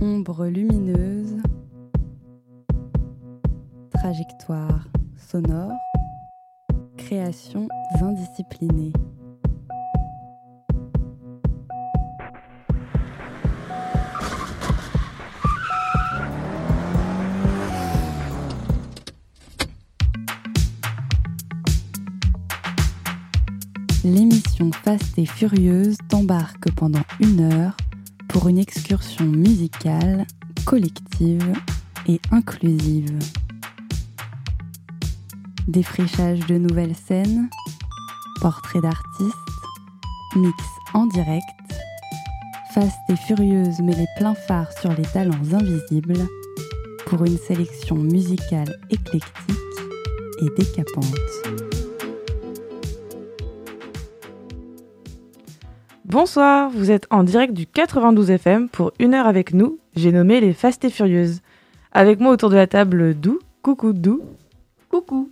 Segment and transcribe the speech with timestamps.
[0.00, 1.36] Ombre lumineuse,
[3.90, 4.86] trajectoire
[5.16, 5.72] sonore,
[6.96, 7.66] créations
[8.00, 8.92] indisciplinées.
[24.04, 27.76] L'émission Fast et Furieuse t'embarque pendant une heure
[28.28, 30.26] pour une excursion musicale,
[30.64, 31.52] collective
[32.06, 33.18] et inclusive.
[35.66, 37.48] Défrichage de nouvelles scènes,
[38.40, 39.34] portraits d'artistes,
[40.36, 40.64] mix
[40.94, 41.42] en direct,
[42.72, 46.26] Fast et Furieuse met les pleins phares sur les talents invisibles
[47.06, 49.56] pour une sélection musicale éclectique
[50.42, 51.77] et décapante.
[56.10, 59.78] Bonsoir, vous êtes en direct du 92 FM pour une heure avec nous.
[59.94, 61.42] J'ai nommé les Fast et Furieuses.
[61.92, 64.22] Avec moi autour de la table Dou, coucou Dou,
[64.88, 65.28] coucou.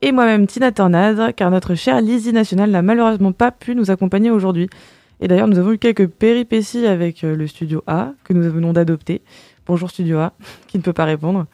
[0.00, 4.30] Et moi-même Tina Tornade, car notre chère Lizzie National n'a malheureusement pas pu nous accompagner
[4.30, 4.70] aujourd'hui.
[5.20, 8.72] Et d'ailleurs, nous avons eu quelques péripéties avec euh, le studio A, que nous venons
[8.72, 9.20] d'adopter.
[9.66, 10.32] Bonjour studio A,
[10.68, 11.46] qui ne peut pas répondre.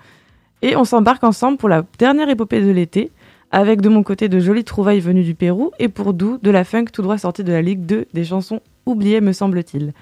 [0.60, 3.10] Et on s'embarque ensemble pour la dernière épopée de l'été,
[3.54, 6.64] avec de mon côté de jolies trouvailles venues du Pérou et pour Dou de la
[6.64, 9.92] funk tout droit sortie de la Ligue 2 des chansons oubliées me semble-t-il.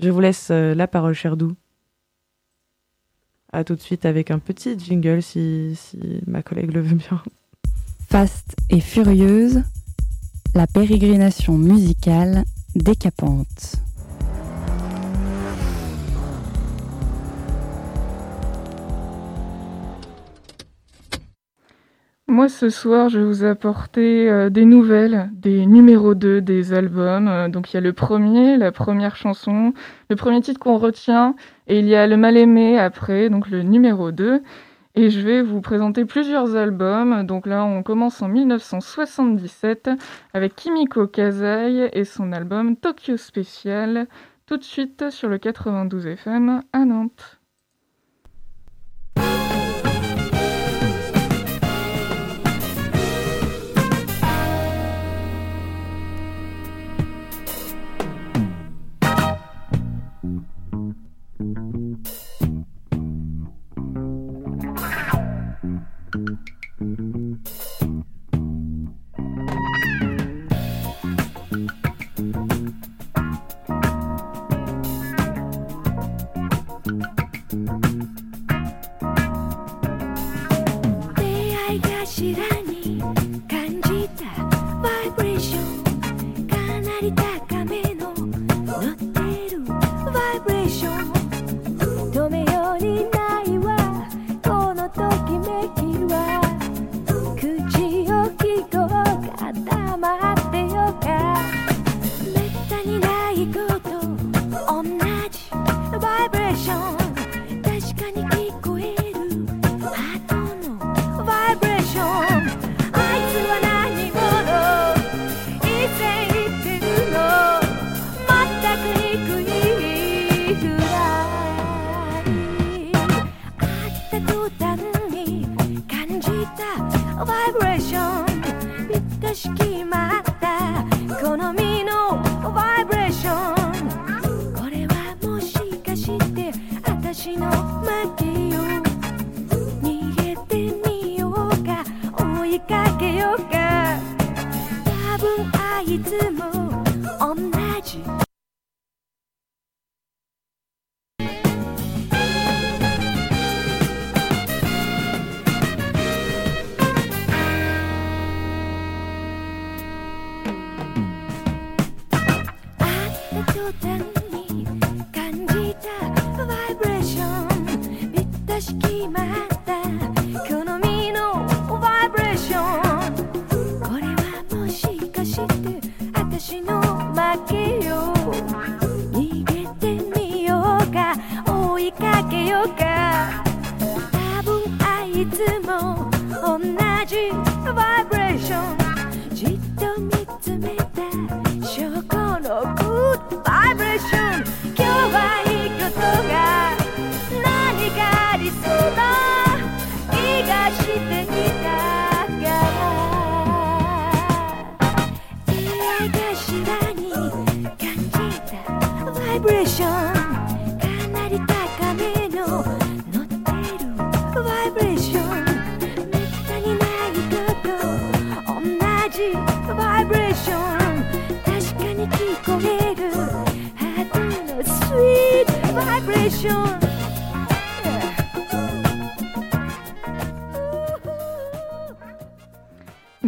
[0.00, 1.52] Je vous laisse euh, la parole cher Dou.
[3.52, 7.22] A tout de suite avec un petit jingle si, si ma collègue le veut bien.
[8.08, 9.62] Fast et furieuse,
[10.54, 12.44] la pérégrination musicale
[12.74, 13.76] décapante.
[22.34, 27.28] Moi, ce soir, je vais vous apporter euh, des nouvelles, des numéros 2 des albums.
[27.28, 29.72] Euh, donc, il y a le premier, la première chanson,
[30.10, 31.36] le premier titre qu'on retient,
[31.68, 34.42] et il y a le mal-aimé après, donc le numéro 2.
[34.96, 37.24] Et je vais vous présenter plusieurs albums.
[37.24, 39.90] Donc là, on commence en 1977
[40.32, 44.08] avec Kimiko Kazai et son album Tokyo Special,
[44.46, 47.43] tout de suite sur le 92 FM à Nantes.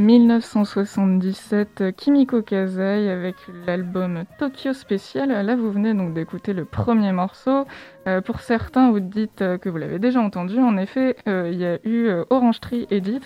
[0.06, 3.34] 1977, Kimiko Kazai avec
[3.66, 5.28] l'album Tokyo Special.
[5.44, 7.66] Là, vous venez donc d'écouter le premier morceau.
[8.06, 10.60] Euh, pour certains, vous dites euh, que vous l'avez déjà entendu.
[10.60, 13.20] En effet, euh, il y a eu Orange Tree Edit,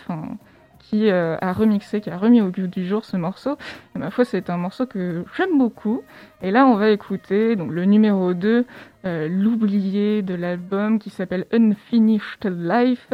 [0.78, 3.58] qui a remixé, qui a remis au goût du jour ce morceau.
[3.94, 6.02] Et ma foi, c'est un morceau que j'aime beaucoup.
[6.40, 8.64] Et là, on va écouter donc, le numéro 2,
[9.04, 13.12] l'oublié de l'album, qui s'appelle Unfinished Life.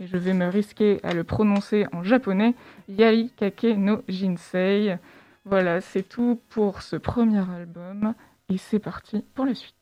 [0.00, 2.54] Et je vais me risquer à le prononcer en japonais.
[2.88, 4.96] Yai Kake no Jinsei.
[5.44, 8.14] Voilà, c'est tout pour ce premier album
[8.48, 9.74] et c'est parti pour la suite.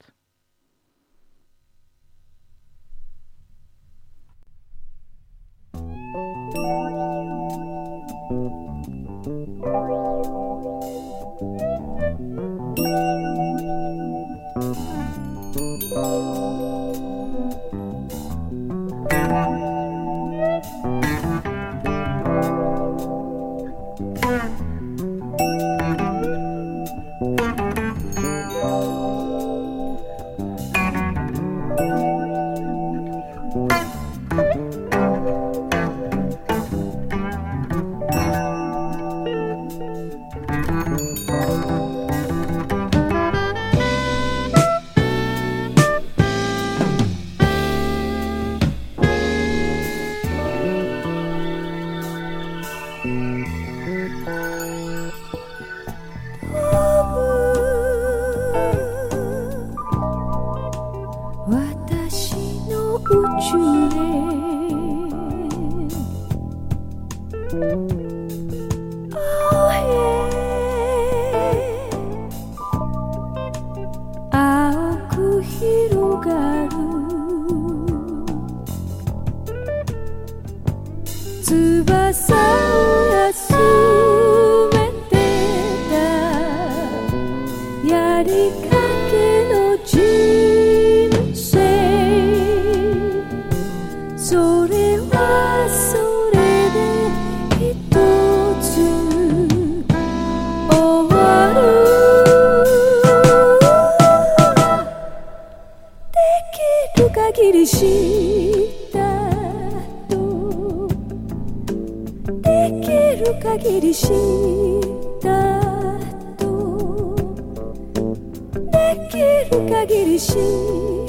[119.97, 121.06] 你的心。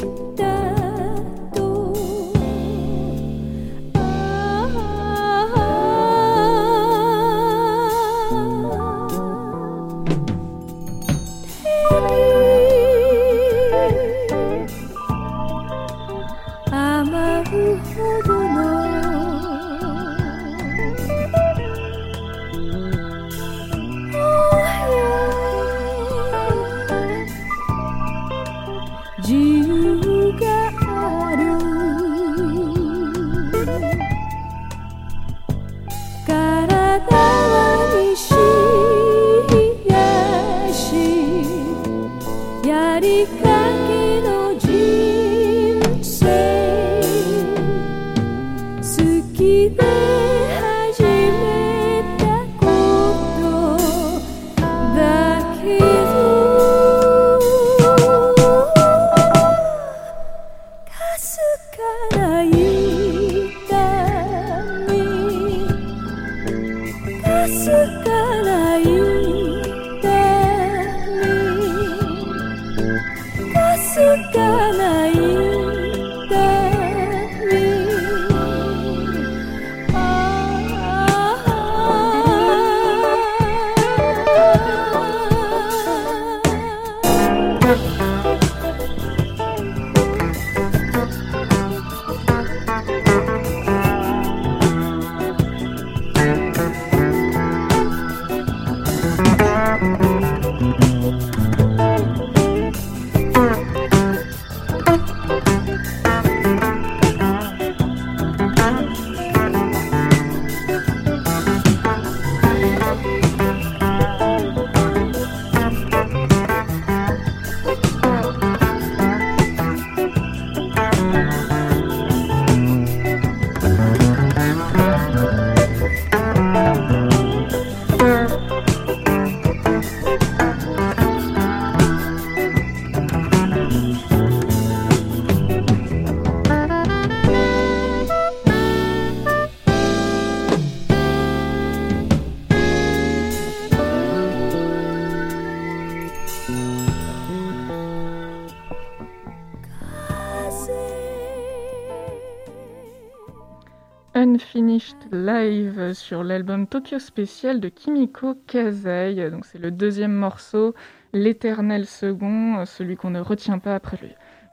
[154.38, 159.32] Unfinished Live sur l'album Tokyo Special de Kimiko Kazai.
[159.32, 160.76] Donc c'est le deuxième morceau,
[161.12, 163.98] l'éternel second, celui qu'on ne retient pas après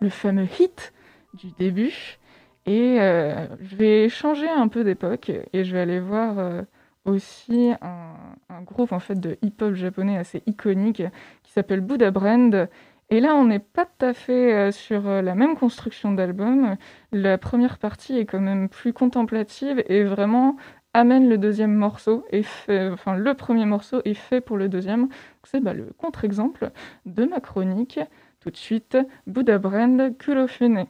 [0.00, 0.94] le, fameux hit
[1.34, 2.16] du début.
[2.64, 6.62] Et euh, je vais changer un peu d'époque et je vais aller voir euh,
[7.04, 11.02] aussi un, groupe en fait de hip-hop japonais assez iconique
[11.42, 12.70] qui s'appelle Buddha Brand
[13.14, 16.76] et là, on n'est pas tout à fait euh, sur euh, la même construction d'album.
[17.12, 20.56] La première partie est quand même plus contemplative et vraiment
[20.94, 25.08] amène le deuxième morceau et fait, enfin le premier morceau est fait pour le deuxième.
[25.44, 26.72] C'est bah, le contre-exemple
[27.06, 28.00] de ma chronique.
[28.40, 30.86] Tout de suite, Buddha Brand Kulofune.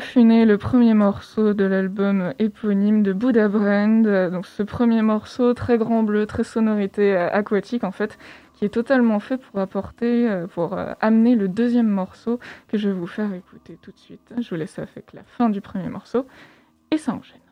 [0.00, 4.06] Funé, le premier morceau de l'album éponyme de Buddha Brand.
[4.30, 8.16] Donc ce premier morceau très grand bleu, très sonorité euh, aquatique en fait,
[8.52, 12.38] qui est totalement fait pour apporter, euh, pour euh, amener le deuxième morceau
[12.68, 14.32] que je vais vous faire écouter tout de suite.
[14.40, 16.24] Je vous laisse avec la fin du premier morceau
[16.92, 17.43] et ça enchaîne.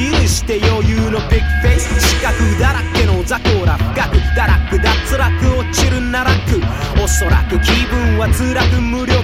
[0.00, 6.60] つでもチルして余裕のビッグフェイス四角だらけの雑魚ら深く堕落脱落落ちるならく
[7.02, 9.20] おそらく気分は辛く無力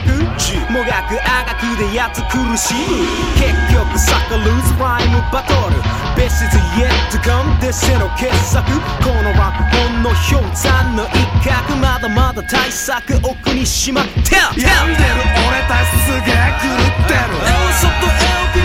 [0.73, 3.06] もがくあがくでやつ苦しむ
[3.40, 5.80] 結局サカルーズライムバトル
[6.16, 8.68] Best is yet to come デセの傑作
[9.02, 11.16] このランほんの氷山の一
[11.49, 16.68] 角まだまだ対策奥にしまって病んでる俺たちすげえ狂
[17.04, 18.55] ってる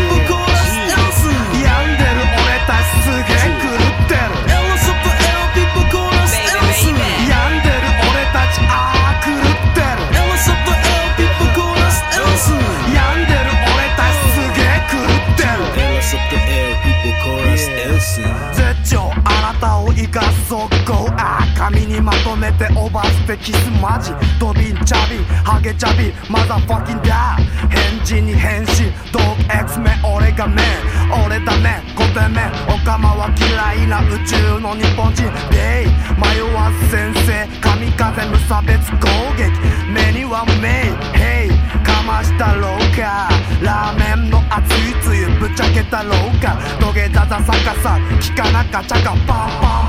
[22.61, 24.13] てオーバーステキスマジ。
[24.39, 25.17] ドビンチャビ。
[25.43, 26.13] ハゲチャビ。
[26.29, 27.69] マザーファッキンダー。
[27.69, 28.93] 返事に返信。
[29.11, 31.25] ドーグ X メ俺がメン。
[31.25, 31.81] 俺だね。
[31.97, 33.49] 5点目オカマは嫌
[33.83, 35.25] いな宇宙の日本人。
[35.49, 35.89] デイ
[36.21, 37.47] 迷わず先生。
[37.61, 39.09] 神風無差別攻
[39.41, 39.49] 撃。
[39.89, 41.17] 目にはメイ。
[41.17, 41.49] ヘイ
[41.81, 43.29] かましたろうか
[43.61, 45.25] ラーメンの熱いつゆ。
[45.39, 49.15] ぶっちゃけたろうか土下座座逆さ聞かなかちゃか。
[49.25, 49.81] パンパ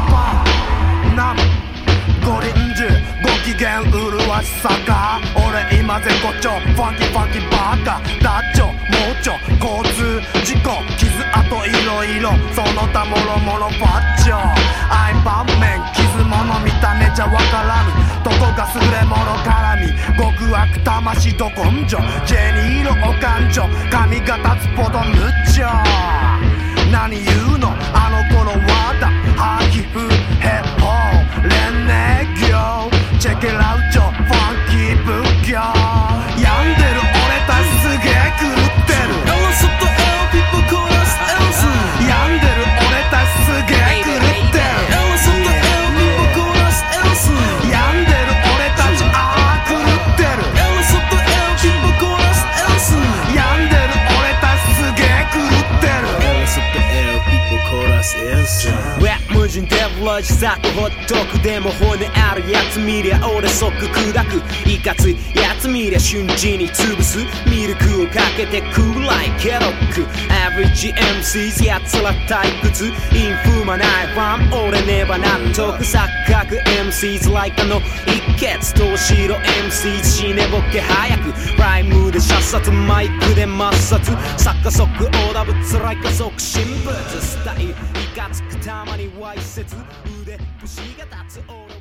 [1.34, 1.61] ンパン。
[2.24, 2.88] ゴリンジュ
[3.22, 14.36] ご機嫌麗しさか俺今絶好調ファンキーファンキーバカダッチョ盲腸交通事故傷跡いろいろその他もろもろファッチョ。
[14.36, 17.90] アイパンメン傷物見た目じゃわからぬ。
[18.22, 21.98] どこが優れもの絡み極悪魂ど根性。
[22.26, 25.82] ジェニーのお感情髪が立つほどむっちゃ
[26.92, 29.08] 何言うのあの頃はだ。
[29.36, 30.08] ハーキフ
[30.40, 30.81] ヘッ
[33.22, 35.58] Check it out ョファンキー仏教。
[36.42, 38.61] 病んでる俺たちすげえ来る
[60.12, 61.42] 人デブロジザクほっとく。
[61.42, 64.42] でも骨あるやつ見りゃ俺即砕く。
[64.68, 67.18] いかついやつ見りゃ瞬時に潰す。
[67.48, 70.06] ミルクをかけてクーライケロック
[70.41, 72.93] Average MCs やつら退屈イン
[73.37, 87.73] フマないファン俺ねば納得錯覚 MCs like あの一決投資ろ MCs 死ねぼけ早くライムで射殺マイクで抹殺作家即オーダーぶつらいか即神仏スタイルい
[88.15, 89.75] かつくたまにわいせつ
[90.21, 91.80] 腕節が立つ俺はビッシ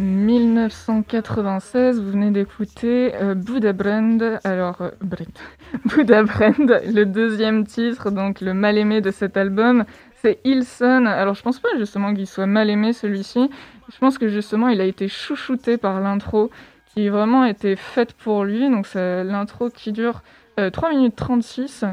[0.00, 4.90] 1996, vous venez d'écouter euh, Buddha Brand, alors euh.
[5.84, 9.84] Buddha Brand, le deuxième titre, donc le mal aimé de cet album,
[10.22, 11.06] c'est Ilson.
[11.06, 13.50] Alors je pense pas justement qu'il soit mal aimé celui-ci,
[13.92, 16.50] je pense que justement il a été chouchouté par l'intro
[16.94, 20.22] qui vraiment était faite pour lui, donc c'est l'intro qui dure
[20.60, 21.84] euh, 3 minutes 36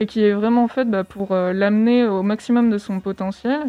[0.00, 3.60] et qui est vraiment faite bah, pour euh, l'amener au maximum de son potentiel.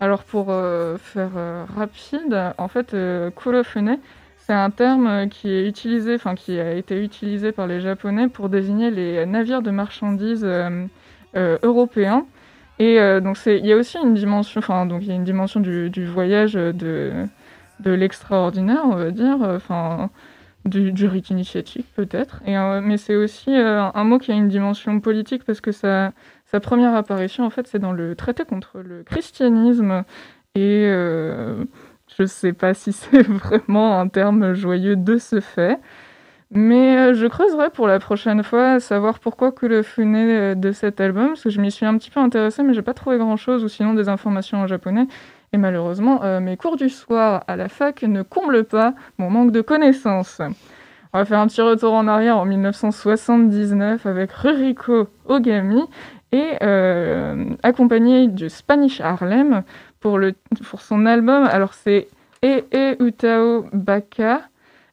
[0.00, 3.98] Alors pour euh, faire euh, rapide, en fait, euh, Kurofune,
[4.38, 8.28] c'est un terme euh, qui est utilisé, enfin qui a été utilisé par les Japonais
[8.28, 10.46] pour désigner les navires de marchandises
[11.34, 12.26] européens.
[12.80, 15.24] Et donc c'est, il y a aussi une dimension, enfin donc il y a une
[15.24, 17.12] dimension du, du voyage de
[17.80, 20.10] de l'extraordinaire, on va dire, enfin
[20.64, 22.40] du, du rite initiatique peut-être.
[22.46, 26.12] Euh, mais c'est aussi euh, un mot qui a une dimension politique parce que sa
[26.62, 30.04] première apparition, en fait, c'est dans le traité contre le christianisme.
[30.54, 31.64] Et euh,
[32.16, 35.78] je ne sais pas si c'est vraiment un terme joyeux de ce fait.
[36.50, 41.28] Mais je creuserai pour la prochaine fois, savoir pourquoi que le funé de cet album,
[41.28, 43.68] parce que je m'y suis un petit peu intéressée, mais j'ai pas trouvé grand-chose, ou
[43.68, 45.08] sinon des informations en japonais.
[45.54, 49.52] Et malheureusement, euh, mes cours du soir à la fac ne comblent pas mon manque
[49.52, 50.40] de connaissances.
[51.12, 55.84] On va faire un petit retour en arrière en 1979 avec Ruriko Ogami
[56.32, 59.62] et euh, accompagné de Spanish Harlem
[60.00, 60.34] pour, le,
[60.80, 61.44] son album.
[61.44, 62.08] Alors c'est
[62.44, 64.42] E E Utao Baka,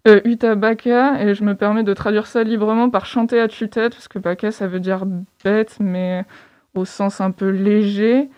[0.07, 3.93] euh, Uta Baka, et je me permets de traduire ça librement par chanter à tue-tête,
[3.93, 5.05] parce que Baka ça veut dire
[5.43, 6.23] bête, mais
[6.75, 8.29] au sens un peu léger.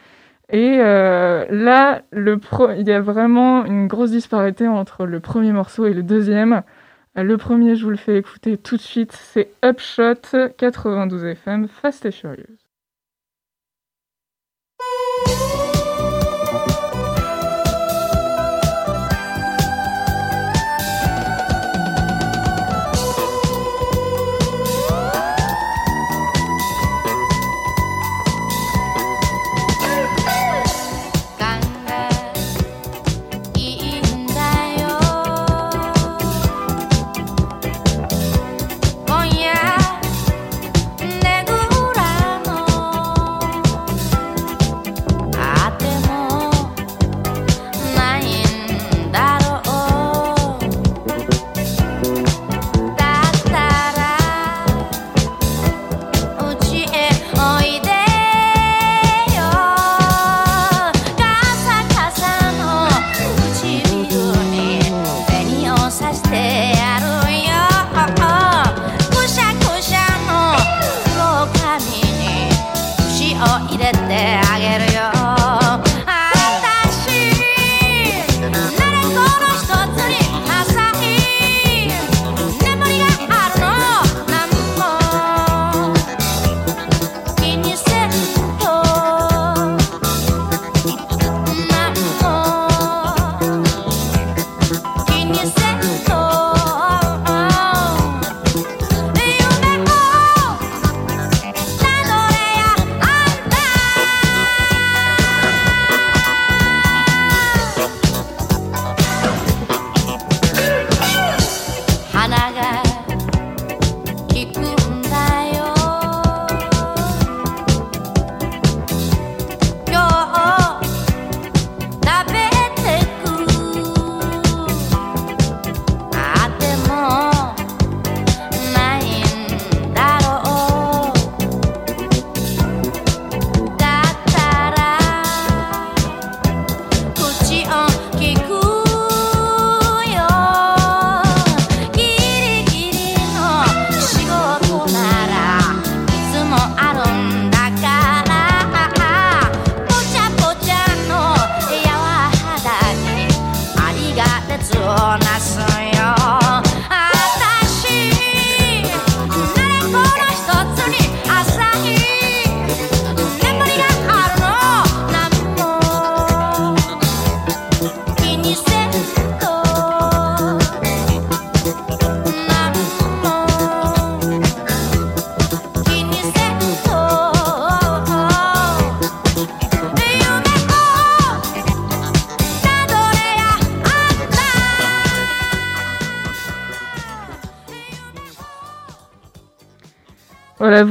[0.53, 5.93] Et euh, là, il y a vraiment une grosse disparité entre le premier morceau et
[5.93, 6.61] le deuxième.
[7.15, 12.05] Le premier, je vous le fais écouter tout de suite, c'est Upshot 92 FM Fast
[12.05, 12.62] et Furious.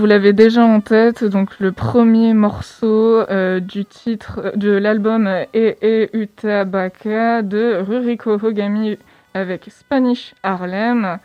[0.02, 1.22] Vous l'avez déjà en tête.
[1.22, 8.32] Donc le premier morceau euh, du titre de l'album est E Uta Baka de Ruriko
[8.32, 8.98] Hogami
[9.32, 11.18] avec Spanish Harlem.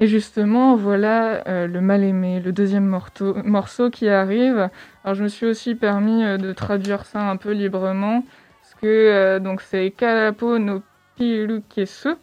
[0.00, 4.70] Et justement, voilà euh, le mal aimé, le deuxième morceau, qui arrive.
[5.04, 8.24] Alors je me suis aussi permis euh, de traduire ça un peu librement,
[8.62, 10.80] parce que euh, donc c'est Kalapo no
[11.18, 12.14] Pilukesu.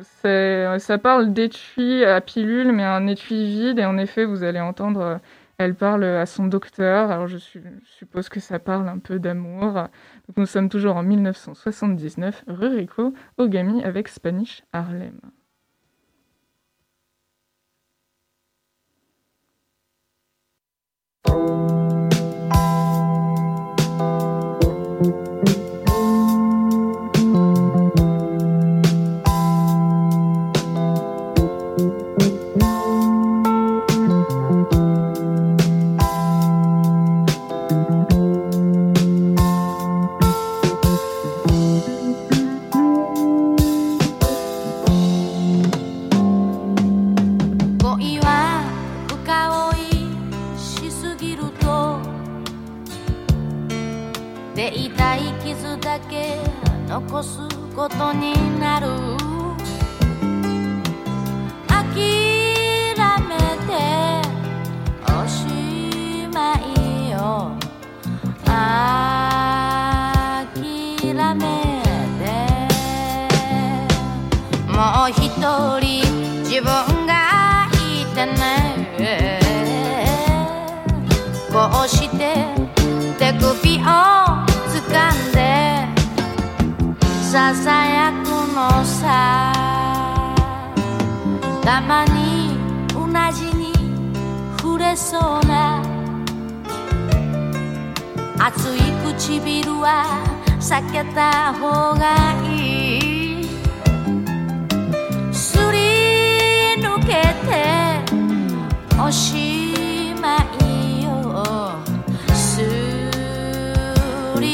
[0.00, 3.78] C'est- Ça parle d'étui à pilule, mais un étui vide.
[3.78, 5.16] Et en effet, vous allez entendre, euh,
[5.58, 7.10] elle parle à son docteur.
[7.10, 9.88] Alors je, su- je suppose que ça parle un peu d'amour.
[10.36, 15.18] Nous sommes toujours en 1979, Ruriko Ogami avec Spanish Harlem.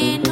[0.00, 0.29] need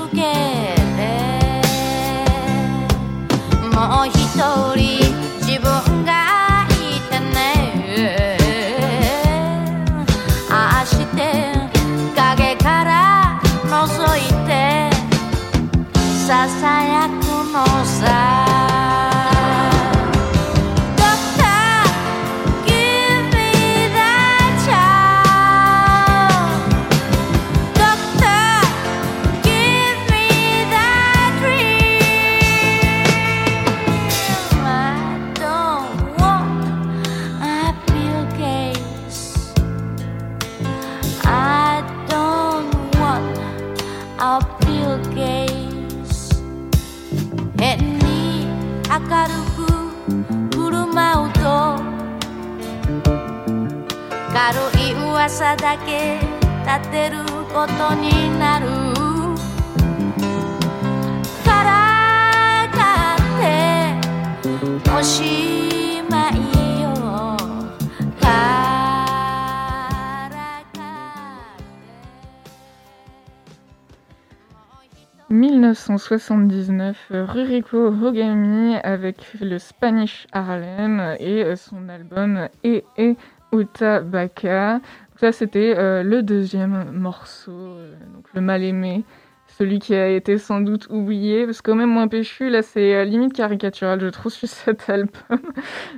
[75.98, 83.16] 1979, euh, Ruriko Hogami avec le Spanish Harlem et euh, son album E E
[83.52, 84.74] Uta Baka.
[84.74, 87.78] Donc ça, c'était euh, le deuxième morceau,
[88.14, 89.02] donc le mal aimé,
[89.48, 92.94] celui qui a été sans doute oublié, parce que quand même moins péchu, là, c'est
[92.94, 95.40] euh, limite caricatural, je trouve, sur cet album.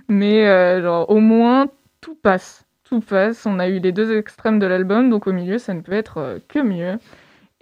[0.08, 1.66] Mais genre, au moins,
[2.00, 2.64] tout passe.
[2.84, 3.44] Tout passe.
[3.44, 6.40] On a eu les deux extrêmes de l'album, donc au milieu, ça ne peut être
[6.48, 6.96] que mieux.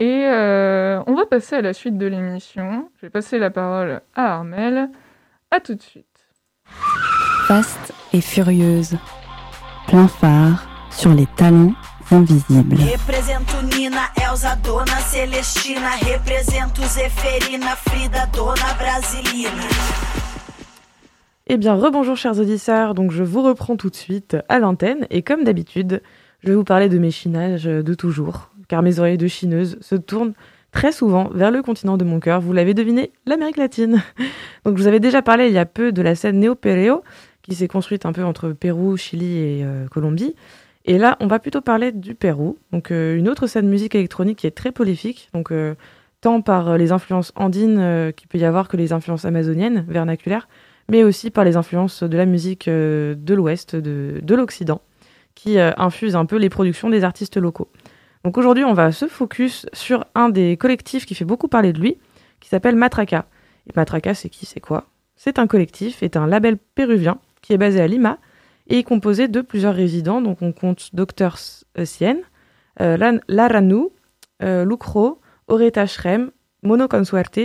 [0.01, 2.89] Et euh, on va passer à la suite de l'émission.
[2.97, 4.91] Je vais passer la parole à Armel.
[5.51, 6.07] À tout de suite.
[7.47, 8.97] Faste et furieuse.
[9.89, 11.73] Plein phare sur les talents
[12.13, 12.77] invisibles.
[12.77, 15.91] Represento Nina, Elza, Dona Celestina.
[16.03, 19.51] Represento Zeferina, Frida, Dona Brasilina.
[21.49, 25.23] Eh bien, rebonjour chers auditeurs, donc je vous reprends tout de suite à l'antenne et
[25.23, 26.03] comme d'habitude,
[26.45, 29.97] je vais vous parler de mes chinages de toujours, car mes oreilles de chineuse se
[29.97, 30.35] tournent
[30.71, 34.03] très souvent vers le continent de mon cœur, vous l'avez deviné, l'Amérique latine.
[34.65, 37.03] Donc je vous avais déjà parlé il y a peu de la scène néo-péréo,
[37.43, 40.35] qui s'est construite un peu entre Pérou, Chili et euh, Colombie.
[40.85, 44.39] Et là, on va plutôt parler du Pérou, donc euh, une autre scène musique électronique
[44.39, 45.75] qui est très prolifique, donc euh,
[46.21, 50.49] tant par les influences andines qu'il peut y avoir que les influences amazoniennes, vernaculaires,
[50.89, 54.81] mais aussi par les influences de la musique de l'Ouest, de, de l'Occident,
[55.37, 57.69] qui infuse un peu les productions des artistes locaux.
[58.25, 61.81] Donc aujourd'hui, on va se focus sur un des collectifs qui fait beaucoup parler de
[61.81, 61.97] lui,
[62.41, 63.27] qui s'appelle Matraca.
[63.69, 64.87] Et Matraca, c'est qui, c'est quoi?
[65.17, 68.19] C'est un collectif, est un label péruvien qui est basé à Lima
[68.69, 70.21] et est composé de plusieurs résidents.
[70.21, 71.37] Donc on compte Dr
[71.85, 72.19] Sien,
[72.81, 73.89] euh, Laranu,
[74.43, 76.31] euh, Lucro, Oreta Shrem,
[76.63, 77.41] Mono Consuerte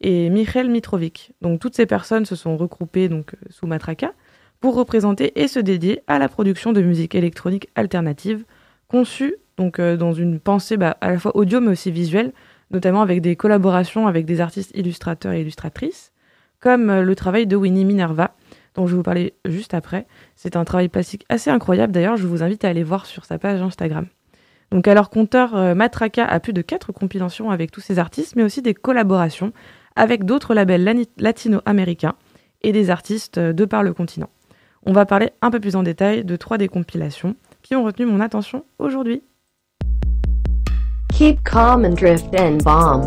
[0.00, 1.32] et Michel Mitrovic.
[1.40, 4.12] Donc toutes ces personnes se sont regroupées donc, euh, sous Matraca
[4.60, 8.44] pour représenter et se dédier à la production de musique électronique alternative
[8.88, 12.32] conçue donc euh, dans une pensée bah, à la fois audio mais aussi visuelle,
[12.70, 16.12] notamment avec des collaborations avec des artistes illustrateurs et illustratrices,
[16.60, 18.34] comme euh, le travail de Winnie Minerva,
[18.74, 20.06] dont je vais vous parler juste après.
[20.36, 23.38] C'est un travail plastique assez incroyable d'ailleurs, je vous invite à aller voir sur sa
[23.38, 24.06] page Instagram.
[24.70, 28.44] Donc leur compteur, euh, Matraca a plus de quatre compilations avec tous ces artistes, mais
[28.44, 29.52] aussi des collaborations
[29.96, 32.14] avec d'autres labels latino-américains
[32.62, 34.30] et des artistes de par le continent.
[34.86, 38.06] On va parler un peu plus en détail de trois des compilations qui ont retenu
[38.06, 39.22] mon attention aujourd'hui.
[41.18, 43.02] Keep calm and drift and bomb.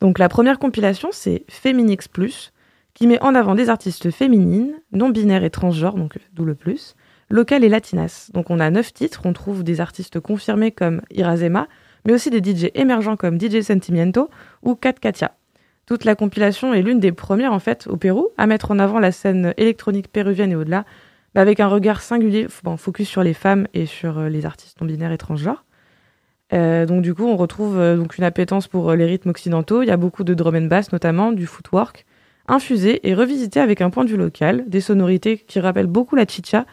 [0.00, 2.52] Donc la première compilation, c'est Féminix Plus,
[2.94, 6.94] qui met en avant des artistes féminines, non binaires et transgenres, donc d'où le plus,
[7.30, 8.30] locales et latinas.
[8.32, 11.66] Donc on a neuf titres, on trouve des artistes confirmés comme Irazema,
[12.04, 14.30] mais aussi des DJ émergents comme DJ Sentimiento
[14.62, 15.35] ou Kat Katia.
[15.86, 18.98] Toute la compilation est l'une des premières en fait au Pérou à mettre en avant
[18.98, 20.84] la scène électronique péruvienne et au-delà,
[21.32, 24.80] bah, avec un regard singulier, bon, focus sur les femmes et sur euh, les artistes
[24.80, 25.64] non binaires et transgenres.
[26.52, 29.82] Euh, donc du coup, on retrouve euh, une appétence pour les rythmes occidentaux.
[29.82, 32.04] Il y a beaucoup de drum and bass notamment, du footwork,
[32.48, 36.26] infusé et revisité avec un point de vue local, des sonorités qui rappellent beaucoup la
[36.26, 36.66] chicha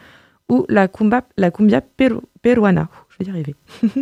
[0.48, 1.22] ou la cumbia,
[2.42, 2.88] peruana.
[3.10, 3.54] Je vais y arriver.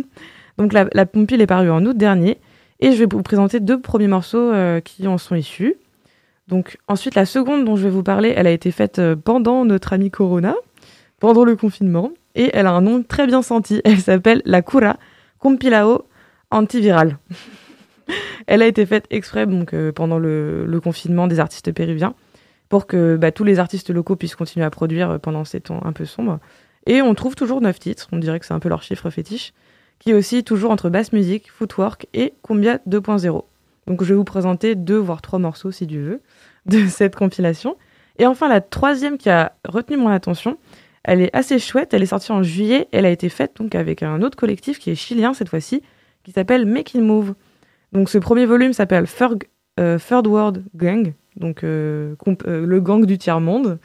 [0.57, 2.39] donc la, la compile est parue en août dernier
[2.79, 5.75] et je vais vous présenter deux premiers morceaux euh, qui en sont issus.
[6.47, 9.65] Donc ensuite, la seconde dont je vais vous parler, elle a été faite euh, pendant
[9.65, 10.55] notre ami Corona,
[11.19, 13.81] pendant le confinement, et elle a un nom très bien senti.
[13.85, 14.97] Elle s'appelle La Cura
[15.39, 16.05] Compilao
[16.51, 17.17] Antiviral.
[18.47, 22.15] elle a été faite exprès donc, euh, pendant le, confinement des artistes péruviens
[22.67, 25.93] pour que bah, tous les artistes locaux puissent continuer à produire pendant ces temps un
[25.93, 26.39] peu sombres.
[26.85, 29.53] Et on trouve toujours neuf titres, on dirait que c'est un peu leur chiffre fétiche
[30.03, 33.45] qui est aussi toujours entre basse musique, footwork et Cumbia 2.0.
[33.87, 36.21] Donc je vais vous présenter deux voire trois morceaux si Dieu veut
[36.65, 37.77] de cette compilation.
[38.19, 40.57] Et enfin la troisième qui a retenu mon attention,
[41.05, 44.03] elle est assez chouette, elle est sortie en juillet, elle a été faite donc avec
[44.03, 45.81] un autre collectif qui est chilien cette fois-ci,
[46.23, 47.33] qui s'appelle Making Move.
[47.93, 49.05] Donc ce premier volume s'appelle
[49.79, 53.79] euh, Third World Gang, donc euh, euh, le gang du tiers-monde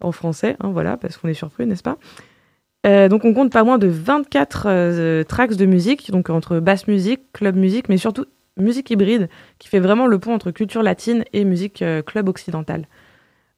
[0.00, 1.98] en français, hein, voilà, parce qu'on est surpris, n'est-ce pas?
[2.86, 6.88] Euh, donc on compte pas moins de 24 euh, tracks de musique, donc entre basse
[6.88, 11.24] musique, club musique, mais surtout musique hybride, qui fait vraiment le pont entre culture latine
[11.32, 12.86] et musique euh, club occidentale.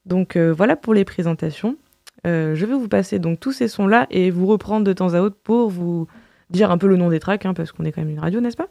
[0.05, 1.77] Donc voilà pour les présentations.
[2.25, 5.35] je vais vous passer donc tous ces sons-là et vous reprendre de temps à autre
[5.43, 6.05] pour vous
[6.51, 8.39] dire un peu le nom des tracks, hein, parce qu'on est quand même une radio,
[8.39, 8.67] n'est-ce pas?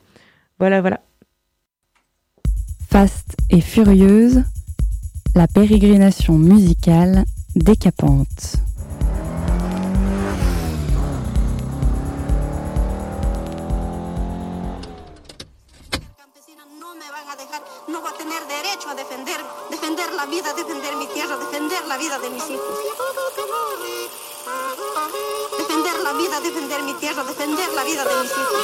[0.61, 1.01] Voilà, voilà.
[2.89, 4.45] Fast et furieuse,
[5.35, 7.25] la pérégrination musicale
[7.57, 8.61] décapante.
[19.95, 22.79] defender la vida, defender mi tierra, defender la vida de mis hijos.
[25.57, 28.59] Defender la vida, defender mi tierra, defender la vida de mis hijos.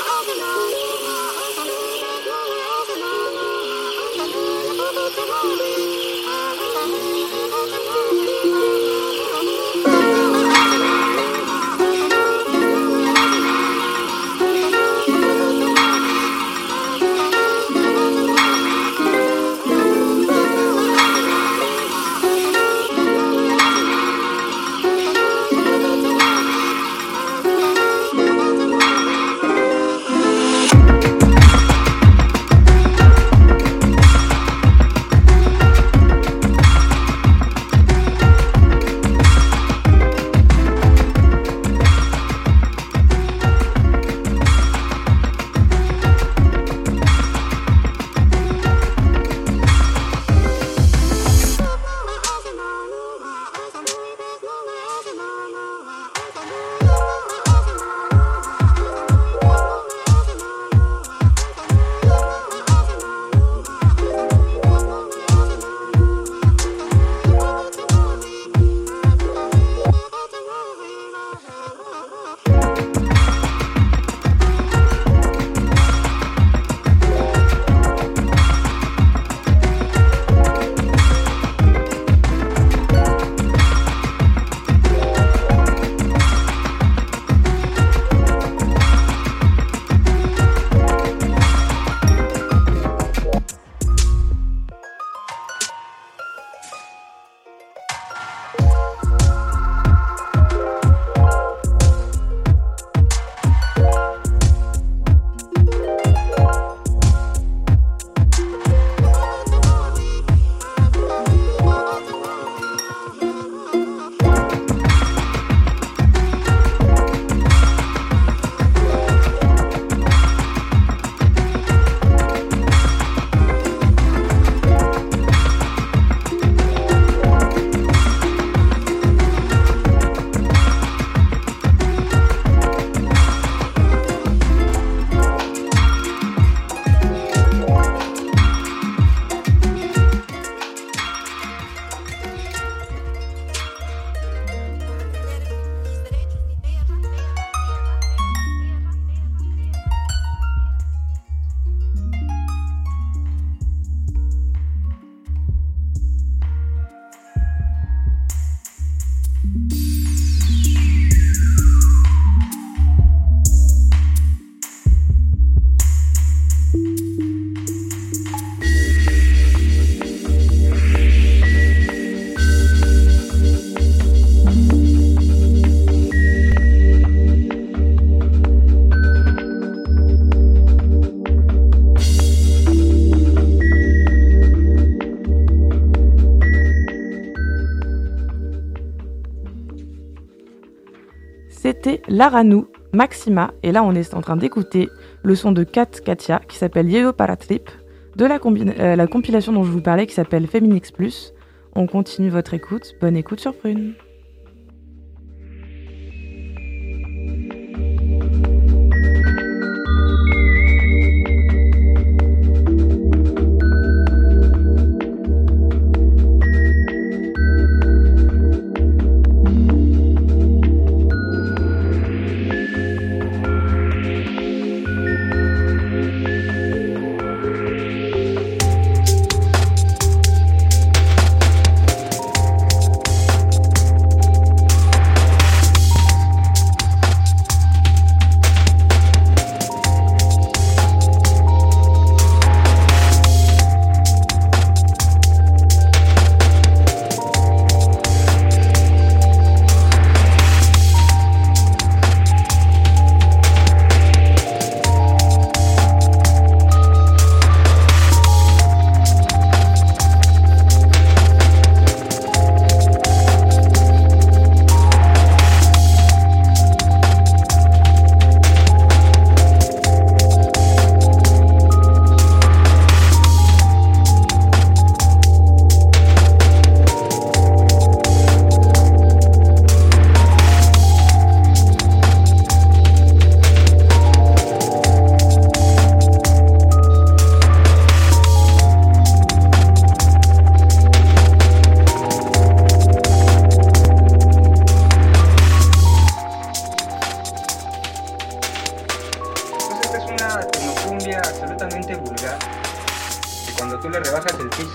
[192.21, 194.91] Laranou, Maxima, et là on est en train d'écouter
[195.23, 197.71] le son de Kat Katia qui s'appelle Yellow Paratrip,
[198.15, 201.33] de la, euh, la compilation dont je vous parlais qui s'appelle Feminix Plus.
[201.75, 203.95] On continue votre écoute, bonne écoute sur Prune.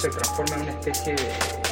[0.06, 1.65] Se transforma en una especie de,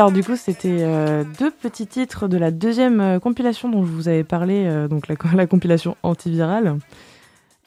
[0.00, 3.90] Alors du coup, c'était euh, deux petits titres de la deuxième euh, compilation dont je
[3.90, 6.78] vous avais parlé, euh, donc la, la compilation antivirale.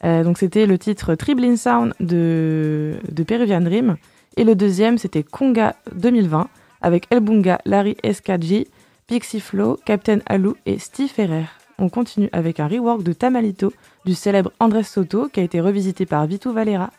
[0.02, 3.98] Donc c'était le titre Triblin Sound de, de Peruvian Dream.
[4.36, 6.48] Et le deuxième, c'était Conga 2020,
[6.82, 8.68] avec El Bunga, Larry SKG,
[9.06, 11.46] Pixie Flow, Captain Alou et Steve Ferrer.
[11.78, 13.72] On continue avec un rework de Tamalito
[14.06, 16.90] du célèbre Andrés Soto qui a été revisité par Vitu Valera.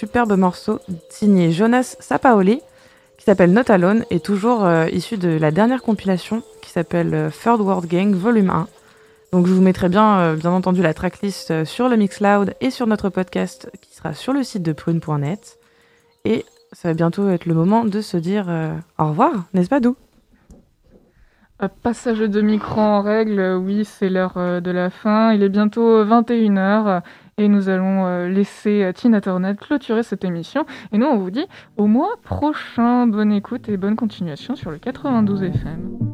[0.00, 0.80] Superbe morceau
[1.10, 2.62] signé Jonas Sapaoli
[3.18, 7.28] qui s'appelle Not Alone et toujours euh, issu de la dernière compilation qui s'appelle euh,
[7.28, 8.66] Third World Gang Volume 1.
[9.32, 12.86] Donc je vous mettrai bien, euh, bien entendu la tracklist sur le Mixcloud et sur
[12.86, 15.58] notre podcast qui sera sur le site de prune.net.
[16.24, 18.46] Et ça va bientôt être le moment de se dire
[18.98, 19.96] au revoir, n'est-ce pas Dou?
[21.82, 25.32] Passage de micro en règle, oui, c'est l'heure de la fin.
[25.32, 27.02] Il est bientôt 21h
[27.40, 30.66] et nous allons euh, laisser euh, Tina Turner clôturer cette émission.
[30.92, 31.46] Et nous, on vous dit
[31.78, 33.06] au mois prochain.
[33.06, 36.09] Bonne écoute et bonne continuation sur le 92 FM.